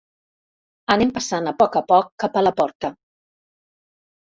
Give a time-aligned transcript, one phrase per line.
[0.95, 2.93] Anem passant a poc a poc cap a la porta.